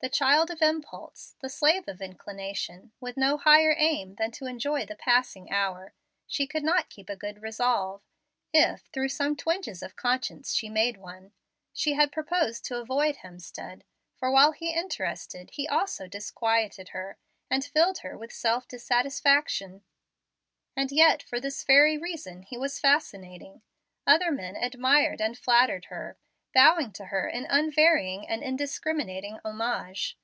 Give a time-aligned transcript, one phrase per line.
[0.00, 4.86] The child of impulse, the slave of inclination, with no higher aim than to enjoy
[4.86, 5.92] the passing hour,
[6.28, 8.00] she could not keep a good resolve,
[8.54, 11.32] if through some twinges of conscience she made one.
[11.72, 13.82] She had proposed to avoid Hemstead,
[14.14, 17.18] for, while he interested, he also disquieted her
[17.50, 19.82] and filled her with self dissatisfaction.
[20.76, 23.62] And yet for this very reason he was fascinating.
[24.06, 26.16] Other men admired and flattered her,
[26.54, 30.16] bowing to her in unvarying and indiscriminating homage.